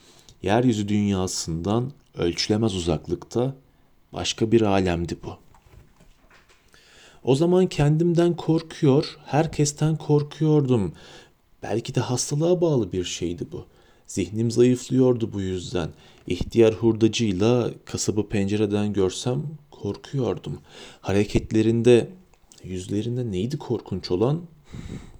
Yeryüzü 0.42 0.88
dünyasından 0.88 1.92
ölçülemez 2.14 2.74
uzaklıkta 2.74 3.54
başka 4.12 4.52
bir 4.52 4.60
alemdi 4.60 5.16
bu. 5.24 5.36
O 7.24 7.34
zaman 7.34 7.66
kendimden 7.66 8.36
korkuyor, 8.36 9.18
herkesten 9.26 9.96
korkuyordum. 9.96 10.92
Belki 11.62 11.94
de 11.94 12.00
hastalığa 12.00 12.60
bağlı 12.60 12.92
bir 12.92 13.04
şeydi 13.04 13.46
bu. 13.52 13.66
Zihnim 14.10 14.50
zayıflıyordu 14.50 15.32
bu 15.32 15.40
yüzden. 15.40 15.90
İhtiyar 16.26 16.74
hurdacıyla 16.74 17.70
kasabı 17.84 18.28
pencereden 18.28 18.92
görsem 18.92 19.42
korkuyordum. 19.70 20.60
Hareketlerinde, 21.00 22.10
yüzlerinde 22.64 23.30
neydi 23.30 23.58
korkunç 23.58 24.10
olan 24.10 24.42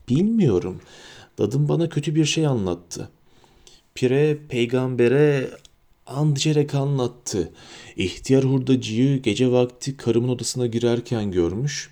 bilmiyorum. 0.09 0.81
Dadım 1.39 1.69
bana 1.69 1.89
kötü 1.89 2.15
bir 2.15 2.25
şey 2.25 2.47
anlattı. 2.47 3.11
Pire 3.95 4.39
peygambere 4.49 5.51
andırerek 6.07 6.75
anlattı. 6.75 7.53
İhtiyar 7.97 8.45
hurdacıyı 8.45 9.23
gece 9.23 9.53
vakti 9.53 9.97
karımın 9.97 10.29
odasına 10.29 10.67
girerken 10.67 11.31
görmüş 11.31 11.91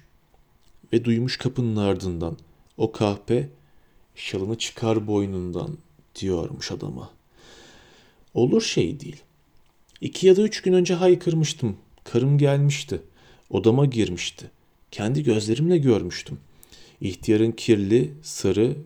ve 0.92 1.04
duymuş 1.04 1.36
kapının 1.36 1.76
ardından. 1.76 2.36
O 2.76 2.92
kahpe 2.92 3.48
şalını 4.14 4.58
çıkar 4.58 5.06
boynundan, 5.06 5.78
diyormuş 6.18 6.72
adama. 6.72 7.10
Olur 8.34 8.62
şey 8.62 9.00
değil. 9.00 9.22
İki 10.00 10.26
ya 10.26 10.36
da 10.36 10.42
üç 10.42 10.62
gün 10.62 10.72
önce 10.72 10.94
haykırmıştım. 10.94 11.76
Karım 12.04 12.38
gelmişti. 12.38 13.02
Odama 13.50 13.86
girmişti. 13.86 14.50
Kendi 14.90 15.22
gözlerimle 15.22 15.78
görmüştüm. 15.78 16.38
İhtiyarın 17.00 17.52
kirli, 17.52 18.14
sarı, 18.22 18.76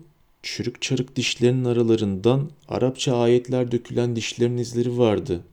çürük 0.43 0.81
çarık 0.81 1.15
dişlerinin 1.15 1.65
aralarından 1.65 2.49
Arapça 2.67 3.17
ayetler 3.17 3.71
dökülen 3.71 4.15
dişlerin 4.15 4.57
izleri 4.57 4.97
vardı. 4.97 5.43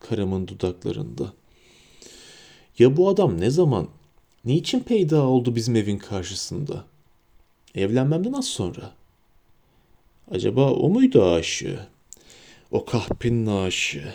Karımın 0.00 0.48
dudaklarında. 0.48 1.32
Ya 2.78 2.96
bu 2.96 3.08
adam 3.08 3.40
ne 3.40 3.50
zaman, 3.50 3.88
niçin 4.44 4.80
peyda 4.80 5.22
oldu 5.22 5.54
bizim 5.54 5.76
evin 5.76 5.98
karşısında? 5.98 6.84
Evlenmemden 7.74 8.32
az 8.32 8.46
sonra. 8.46 8.94
Acaba 10.30 10.72
o 10.72 10.88
muydu 10.88 11.24
aşığı? 11.24 11.86
O 12.70 12.84
kahpenin 12.84 13.46
aşığı. 13.46 14.14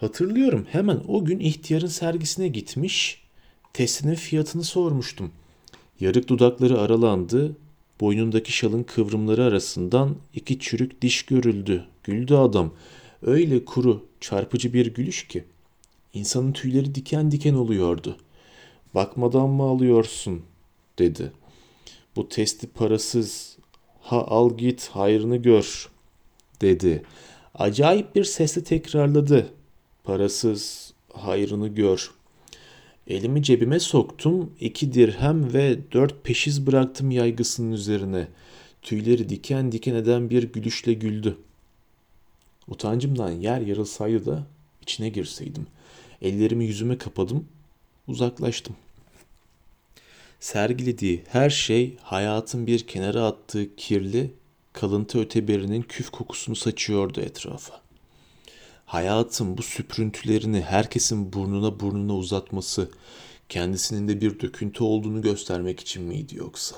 Hatırlıyorum 0.00 0.66
hemen 0.70 1.00
o 1.08 1.24
gün 1.24 1.38
ihtiyarın 1.40 1.86
sergisine 1.86 2.48
gitmiş, 2.48 3.22
testinin 3.72 4.14
fiyatını 4.14 4.64
sormuştum. 4.64 5.30
Yarık 6.00 6.28
dudakları 6.28 6.80
aralandı, 6.80 7.56
boynundaki 8.00 8.52
şalın 8.52 8.82
kıvrımları 8.82 9.44
arasından 9.44 10.16
iki 10.34 10.58
çürük 10.58 11.02
diş 11.02 11.22
görüldü. 11.22 11.84
Güldü 12.04 12.34
adam. 12.34 12.74
Öyle 13.22 13.64
kuru, 13.64 14.06
çarpıcı 14.20 14.72
bir 14.72 14.94
gülüş 14.94 15.28
ki. 15.28 15.44
İnsanın 16.14 16.52
tüyleri 16.52 16.94
diken 16.94 17.30
diken 17.30 17.54
oluyordu. 17.54 18.16
Bakmadan 18.94 19.48
mı 19.48 19.62
alıyorsun? 19.62 20.42
dedi. 20.98 21.32
Bu 22.16 22.28
testi 22.28 22.66
parasız. 22.66 23.57
Ha 24.08 24.24
al 24.28 24.56
git 24.56 24.88
hayrını 24.88 25.36
gör 25.36 25.88
dedi. 26.60 27.02
Acayip 27.54 28.14
bir 28.14 28.24
sesle 28.24 28.64
tekrarladı. 28.64 29.46
Parasız 30.04 30.92
hayrını 31.12 31.68
gör. 31.68 32.10
Elimi 33.06 33.42
cebime 33.42 33.80
soktum, 33.80 34.52
iki 34.60 34.92
dirhem 34.92 35.52
ve 35.52 35.78
dört 35.92 36.24
peşiz 36.24 36.66
bıraktım 36.66 37.10
yaygısının 37.10 37.72
üzerine. 37.72 38.28
Tüyleri 38.82 39.28
diken 39.28 39.72
diken 39.72 39.94
eden 39.94 40.30
bir 40.30 40.42
gülüşle 40.42 40.92
güldü. 40.92 41.38
Utancımdan 42.68 43.30
yer 43.30 43.60
yarılsaydı 43.60 44.26
da 44.26 44.46
içine 44.82 45.08
girseydim. 45.08 45.66
Ellerimi 46.22 46.64
yüzüme 46.64 46.98
kapadım, 46.98 47.44
uzaklaştım. 48.06 48.76
Sergilediği 50.40 51.24
her 51.28 51.50
şey 51.50 51.96
hayatın 52.02 52.66
bir 52.66 52.86
kenara 52.86 53.24
attığı 53.24 53.76
kirli, 53.76 54.34
kalıntı 54.72 55.20
öteberinin 55.20 55.82
küf 55.82 56.10
kokusunu 56.10 56.56
saçıyordu 56.56 57.20
etrafa. 57.20 57.80
Hayatın 58.86 59.58
bu 59.58 59.62
süprüntülerini 59.62 60.60
herkesin 60.60 61.32
burnuna 61.32 61.80
burnuna 61.80 62.16
uzatması, 62.16 62.90
kendisinin 63.48 64.08
de 64.08 64.20
bir 64.20 64.40
döküntü 64.40 64.84
olduğunu 64.84 65.22
göstermek 65.22 65.80
için 65.80 66.02
miydi 66.02 66.36
yoksa? 66.36 66.76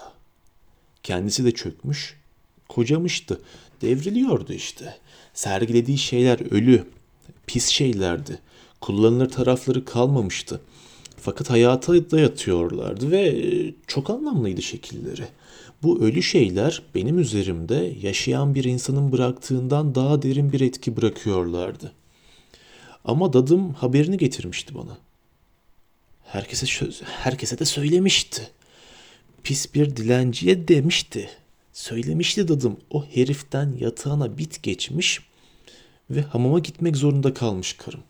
Kendisi 1.02 1.44
de 1.44 1.50
çökmüş, 1.50 2.20
kocamıştı, 2.68 3.40
devriliyordu 3.80 4.52
işte. 4.52 4.98
Sergilediği 5.34 5.98
şeyler 5.98 6.52
ölü, 6.52 6.84
pis 7.46 7.68
şeylerdi. 7.68 8.38
Kullanılır 8.80 9.30
tarafları 9.30 9.84
kalmamıştı. 9.84 10.60
Fakat 11.22 11.50
hayata 11.50 12.10
dayatıyorlardı 12.10 13.10
ve 13.10 13.20
e, 13.20 13.74
çok 13.86 14.10
anlamlıydı 14.10 14.62
şekilleri. 14.62 15.24
Bu 15.82 16.00
ölü 16.00 16.22
şeyler 16.22 16.82
benim 16.94 17.18
üzerimde 17.18 17.94
yaşayan 18.02 18.54
bir 18.54 18.64
insanın 18.64 19.12
bıraktığından 19.12 19.94
daha 19.94 20.22
derin 20.22 20.52
bir 20.52 20.60
etki 20.60 20.96
bırakıyorlardı. 20.96 21.92
Ama 23.04 23.32
dadım 23.32 23.72
haberini 23.72 24.16
getirmişti 24.16 24.74
bana. 24.74 24.98
Herkese 26.24 26.90
herkese 27.04 27.58
de 27.58 27.64
söylemişti. 27.64 28.48
Pis 29.42 29.74
bir 29.74 29.96
dilenciye 29.96 30.68
demişti. 30.68 31.30
Söylemişti 31.72 32.48
dadım 32.48 32.76
o 32.90 33.04
heriften 33.06 33.76
yatağına 33.80 34.38
bit 34.38 34.62
geçmiş 34.62 35.20
ve 36.10 36.22
hamama 36.22 36.58
gitmek 36.58 36.96
zorunda 36.96 37.34
kalmış 37.34 37.72
karım. 37.72 38.02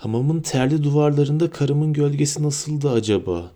Hamamın 0.00 0.40
terli 0.40 0.84
duvarlarında 0.84 1.50
karımın 1.50 1.92
gölgesi 1.92 2.42
nasıldı 2.42 2.90
acaba? 2.90 3.52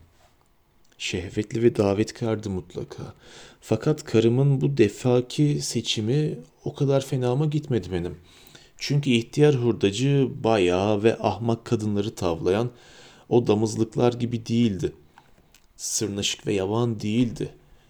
Şehvetli 0.98 1.62
ve 1.62 1.76
davetkardı 1.76 2.50
mutlaka. 2.50 3.14
Fakat 3.60 4.04
karımın 4.04 4.60
bu 4.60 4.76
defaki 4.76 5.58
seçimi 5.62 6.38
o 6.64 6.74
kadar 6.74 7.04
fenama 7.04 7.46
gitmedi 7.46 7.88
benim. 7.92 8.16
Çünkü 8.76 9.10
ihtiyar 9.10 9.54
hurdacı 9.54 10.28
bayağı 10.44 11.02
ve 11.02 11.18
ahmak 11.18 11.64
kadınları 11.64 12.14
tavlayan 12.14 12.70
o 13.28 13.46
damızlıklar 13.46 14.12
gibi 14.12 14.46
değildi. 14.46 14.92
Sırnaşık 15.76 16.46
ve 16.46 16.54
yavan 16.54 17.00
değildi. 17.00 17.48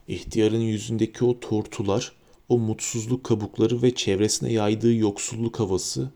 İhtiyarın 0.09 0.61
yüzündeki 0.61 1.25
o 1.25 1.41
tortular, 1.41 2.13
o 2.49 2.59
mutsuzluk 2.59 3.25
kabukları 3.25 3.83
ve 3.83 3.95
çevresine 3.95 4.53
yaydığı 4.53 4.95
yoksulluk 4.95 5.61
havası 5.61 6.11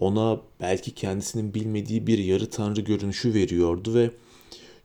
ona 0.00 0.40
belki 0.60 0.94
kendisinin 0.94 1.54
bilmediği 1.54 2.06
bir 2.06 2.18
yarı 2.18 2.50
tanrı 2.50 2.80
görünüşü 2.80 3.34
veriyordu 3.34 3.94
ve 3.94 4.10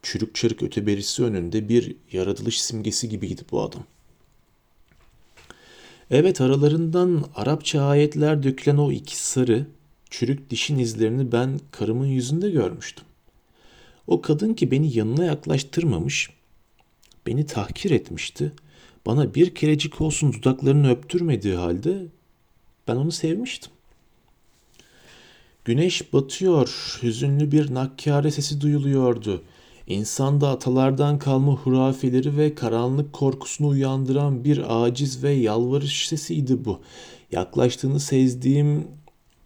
çürük 0.02 0.36
çırık 0.36 0.64
öteberisi 0.64 1.24
önünde 1.24 1.70
bir 1.70 1.96
yaratılış 2.12 2.62
simgesi 2.62 3.10
gibiydi 3.10 3.42
bu 3.52 3.62
adam. 3.62 3.84
Evet 6.12 6.42
aralarından 6.42 7.26
Arapça 7.36 7.82
ayetler 7.82 8.44
dökülen 8.44 8.78
o 8.78 8.92
iki 8.92 9.18
sarı, 9.18 9.68
çürük 10.10 10.50
dişin 10.50 10.80
izlerini 10.80 11.32
ben 11.32 11.60
karımın 11.72 12.06
yüzünde 12.06 12.50
görmüştüm. 12.50 13.06
O 14.08 14.22
kadın 14.22 14.54
ki 14.54 14.72
beni 14.72 14.98
yanına 14.98 15.26
yaklaştırmamış, 15.26 16.30
beni 17.28 17.46
tahkir 17.46 17.92
etmişti. 17.92 18.52
Bana 19.06 19.34
bir 19.34 19.56
kerecik 19.56 20.02
olsun 20.02 20.34
dudaklarını 20.34 20.92
öptürmediği 20.92 21.56
halde 21.56 22.06
ben 22.88 22.96
onu 22.96 23.12
sevmiştim. 23.12 23.72
Güneş 25.66 26.14
batıyor, 26.14 27.00
hüzünlü 27.04 27.52
bir 27.52 27.74
nakkare 27.74 28.32
sesi 28.32 28.62
duyuluyordu. 28.62 29.44
İnsanda 29.88 30.50
atalardan 30.50 31.20
kalma 31.20 31.56
hurafeleri 31.56 32.38
ve 32.38 32.56
karanlık 32.56 33.14
korkusunu 33.14 33.68
uyandıran 33.68 34.44
bir 34.44 34.84
aciz 34.84 35.24
ve 35.24 35.32
yalvarış 35.32 36.08
sesiydi 36.08 36.66
bu. 36.66 36.80
Yaklaştığını 37.32 38.00
sezdiğim, 38.00 38.88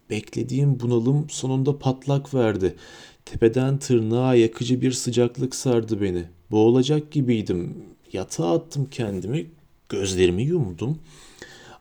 beklediğim 0.10 0.80
bunalım 0.80 1.30
sonunda 1.30 1.80
patlak 1.80 2.34
verdi. 2.34 2.76
Tepeden 3.26 3.78
tırnağa 3.80 4.36
yakıcı 4.36 4.82
bir 4.82 4.92
sıcaklık 4.92 5.56
sardı 5.56 6.02
beni. 6.02 6.24
Boğulacak 6.52 7.12
gibiydim. 7.12 7.78
Yatağa 8.14 8.54
attım 8.54 8.88
kendimi, 8.92 9.52
gözlerimi 9.90 10.44
yumdum. 10.44 11.00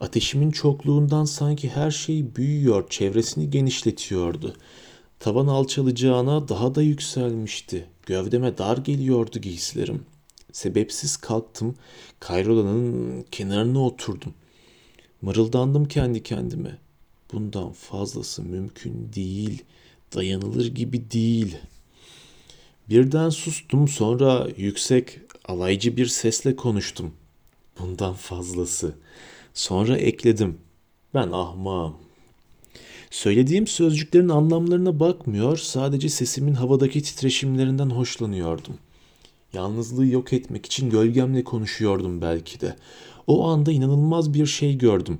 Ateşimin 0.05 0.51
çokluğundan 0.51 1.25
sanki 1.25 1.69
her 1.69 1.91
şey 1.91 2.37
büyüyor, 2.37 2.89
çevresini 2.91 3.51
genişletiyordu. 3.51 4.57
Tavan 5.19 5.47
alçalacağına 5.47 6.49
daha 6.49 6.75
da 6.75 6.83
yükselmişti. 6.83 7.87
Gövdeme 8.07 8.59
dar 8.59 8.77
geliyordu 8.77 9.39
giysilerim. 9.39 10.03
Sebepsiz 10.53 11.17
kalktım, 11.17 11.75
kayrolanın 12.21 13.25
kenarına 13.31 13.85
oturdum. 13.85 14.35
Mırıldandım 15.23 15.85
kendi 15.85 16.23
kendime. 16.23 16.79
Bundan 17.33 17.73
fazlası 17.73 18.43
mümkün 18.43 19.11
değil, 19.15 19.65
dayanılır 20.15 20.67
gibi 20.67 21.11
değil. 21.11 21.57
Birden 22.89 23.31
sustum 23.31 23.89
sonra 23.89 24.49
yüksek, 24.57 25.21
alaycı 25.45 25.97
bir 25.97 26.07
sesle 26.07 26.57
konuştum. 26.57 27.13
Bundan 27.79 28.15
fazlası. 28.15 28.95
Sonra 29.55 29.97
ekledim. 29.97 30.59
Ben 31.15 31.29
ahmağım. 31.33 31.95
Söylediğim 33.11 33.67
sözcüklerin 33.67 34.29
anlamlarına 34.29 35.01
bakmıyor, 35.01 35.57
sadece 35.57 36.09
sesimin 36.09 36.55
havadaki 36.55 37.03
titreşimlerinden 37.03 37.91
hoşlanıyordum. 37.91 38.75
Yalnızlığı 39.53 40.07
yok 40.07 40.33
etmek 40.33 40.67
için 40.67 40.91
gölgemle 40.91 41.45
konuşuyordum 41.45 42.21
belki 42.21 42.61
de. 42.61 42.77
O 43.27 43.49
anda 43.49 43.73
inanılmaz 43.73 44.35
bir 44.35 44.47
şey 44.47 44.79
gördüm. 44.79 45.19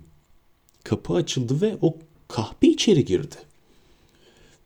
Kapı 0.85 1.15
açıldı 1.15 1.61
ve 1.61 1.77
o 1.81 1.97
kahpe 2.29 2.69
içeri 2.69 3.05
girdi. 3.05 3.37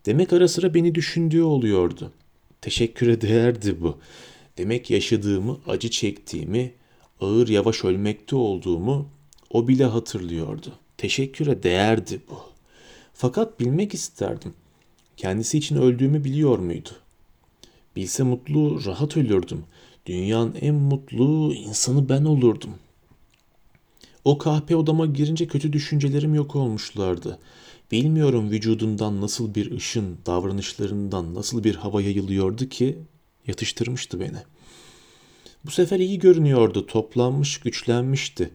Demek 0.07 0.33
ara 0.33 0.49
sıra 0.49 0.75
beni 0.75 0.95
düşündüğü 0.95 1.43
oluyordu. 1.43 2.13
Teşekküre 2.61 3.21
değerdi 3.21 3.77
bu. 3.81 3.99
Demek 4.59 4.91
yaşadığımı, 4.91 5.59
acı 5.67 5.91
çektiğimi, 5.91 6.73
ağır 7.21 7.49
yavaş 7.49 7.85
ölmekte 7.85 8.37
olduğumu 8.37 9.09
o 9.51 9.69
bile 9.69 9.85
hatırlıyordu. 9.85 10.73
Teşekküre 10.97 11.63
değerdi 11.63 12.21
bu. 12.31 12.41
Fakat 13.15 13.61
bilmek 13.61 13.95
isterdim. 13.95 14.55
Kendisi 15.17 15.59
için 15.59 15.77
öldüğümü 15.77 16.25
biliyor 16.25 16.59
muydu? 16.59 16.91
Bilse 17.97 18.23
mutlu, 18.23 18.85
rahat 18.85 19.17
ölürdüm. 19.17 19.65
Dünyanın 20.07 20.55
en 20.61 20.75
mutlu 20.75 21.55
insanı 21.55 22.09
ben 22.09 22.25
olurdum. 22.25 22.71
O 24.25 24.39
kahpe 24.39 24.77
odama 24.77 25.07
girince 25.07 25.47
kötü 25.47 25.73
düşüncelerim 25.73 26.35
yok 26.35 26.57
olmuşlardı. 26.57 27.39
Bilmiyorum 27.93 28.51
vücudundan 28.51 29.21
nasıl 29.21 29.55
bir 29.55 29.71
ışın, 29.71 30.19
davranışlarından 30.27 31.35
nasıl 31.35 31.65
bir 31.65 31.75
hava 31.75 32.03
yayılıyordu 32.03 32.69
ki 32.69 32.99
yatıştırmıştı 33.47 34.21
beni. 34.21 34.39
Bu 35.65 35.71
sefer 35.71 36.01
iyi 36.01 36.19
görünüyordu, 36.19 36.87
toplanmış, 36.87 37.61
güçlenmişti. 37.61 38.51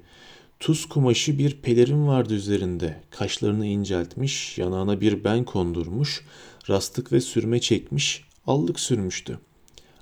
Tuz 0.63 0.85
kumaşı 0.85 1.37
bir 1.37 1.61
pelerin 1.61 2.07
vardı 2.07 2.33
üzerinde. 2.33 3.01
Kaşlarını 3.09 3.65
inceltmiş, 3.65 4.57
yanağına 4.57 5.01
bir 5.01 5.23
ben 5.23 5.43
kondurmuş, 5.43 6.25
rastık 6.69 7.11
ve 7.11 7.21
sürme 7.21 7.61
çekmiş, 7.61 8.23
allık 8.47 8.79
sürmüştü. 8.79 9.39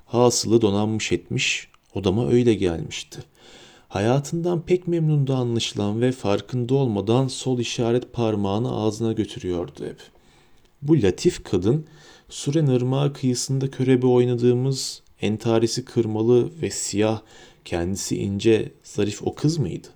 Hasılı 0.06 0.62
donanmış 0.62 1.12
etmiş, 1.12 1.68
odama 1.94 2.28
öyle 2.28 2.54
gelmişti. 2.54 3.20
Hayatından 3.88 4.62
pek 4.62 4.88
memnundu 4.88 5.34
anlaşılan 5.34 6.00
ve 6.00 6.12
farkında 6.12 6.74
olmadan 6.74 7.28
sol 7.28 7.58
işaret 7.58 8.12
parmağını 8.12 8.76
ağzına 8.76 9.12
götürüyordu 9.12 9.84
hep. 9.84 10.00
Bu 10.82 11.02
latif 11.02 11.44
kadın 11.44 11.86
Suren 12.28 12.66
Irmağı 12.66 13.12
kıyısında 13.12 13.70
körebe 13.70 14.06
oynadığımız 14.06 15.02
entarisi 15.20 15.84
kırmalı 15.84 16.50
ve 16.62 16.70
siyah, 16.70 17.20
kendisi 17.64 18.16
ince, 18.16 18.72
zarif 18.84 19.22
o 19.22 19.34
kız 19.34 19.58
mıydı? 19.58 19.88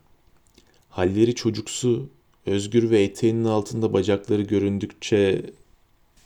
Halleri 0.97 1.35
çocuksu, 1.35 2.09
özgür 2.47 2.91
ve 2.91 3.03
eteğinin 3.03 3.45
altında 3.45 3.93
bacakları 3.93 4.43
göründükçe 4.43 5.51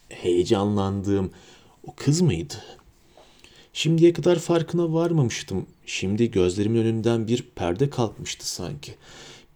heyecanlandığım 0.08 1.30
o 1.86 1.94
kız 1.96 2.20
mıydı? 2.20 2.54
Şimdiye 3.72 4.12
kadar 4.12 4.38
farkına 4.38 4.92
varmamıştım. 4.92 5.66
Şimdi 5.86 6.30
gözlerimin 6.30 6.80
önünden 6.80 7.28
bir 7.28 7.42
perde 7.42 7.90
kalkmıştı 7.90 8.50
sanki. 8.50 8.94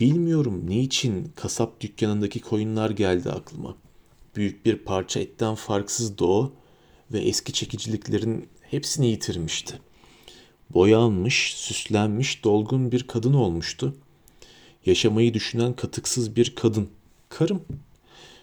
Bilmiyorum 0.00 0.62
niçin 0.66 1.32
kasap 1.36 1.80
dükkanındaki 1.80 2.40
koyunlar 2.40 2.90
geldi 2.90 3.30
aklıma. 3.30 3.76
Büyük 4.36 4.66
bir 4.66 4.76
parça 4.76 5.20
etten 5.20 5.54
farksızdı 5.54 6.24
o 6.24 6.52
ve 7.12 7.18
eski 7.18 7.52
çekiciliklerin 7.52 8.48
hepsini 8.60 9.06
yitirmişti. 9.06 9.78
Boyanmış, 10.70 11.54
süslenmiş, 11.56 12.44
dolgun 12.44 12.92
bir 12.92 13.02
kadın 13.02 13.34
olmuştu. 13.34 13.94
Yaşamayı 14.86 15.34
düşünen 15.34 15.72
katıksız 15.72 16.36
bir 16.36 16.54
kadın. 16.54 16.88
Karım. 17.28 17.62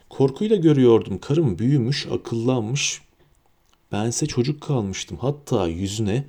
Korkuyla 0.10 0.56
görüyordum. 0.56 1.20
Karım 1.20 1.60
büyümüş, 1.60 2.08
akıllanmış. 2.12 3.02
Bense 3.92 4.26
çocuk 4.26 4.62
kalmıştım. 4.62 5.18
Hatta 5.22 5.68
yüzüne, 5.68 6.26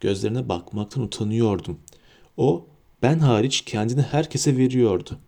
gözlerine 0.00 0.48
bakmaktan 0.48 1.02
utanıyordum. 1.02 1.78
O, 2.36 2.66
ben 3.02 3.18
hariç 3.18 3.60
kendini 3.60 4.02
herkese 4.02 4.56
veriyordu. 4.56 5.18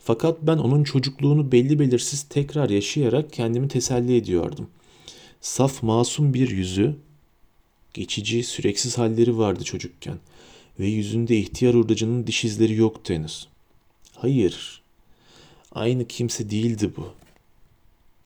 Fakat 0.00 0.38
ben 0.42 0.56
onun 0.58 0.84
çocukluğunu 0.84 1.52
belli 1.52 1.78
belirsiz 1.78 2.22
tekrar 2.22 2.70
yaşayarak 2.70 3.32
kendimi 3.32 3.68
teselli 3.68 4.16
ediyordum. 4.16 4.70
Saf 5.40 5.82
masum 5.82 6.34
bir 6.34 6.50
yüzü, 6.50 6.96
geçici, 7.94 8.44
süreksiz 8.44 8.98
halleri 8.98 9.38
vardı 9.38 9.64
çocukken 9.64 10.18
ve 10.78 10.86
yüzünde 10.86 11.38
ihtiyar 11.38 11.74
hurdacının 11.74 12.26
diş 12.26 12.44
izleri 12.44 12.74
yoktu 12.74 13.14
henüz. 13.14 13.48
Hayır, 14.14 14.82
aynı 15.72 16.08
kimse 16.08 16.50
değildi 16.50 16.90
bu. 16.96 17.12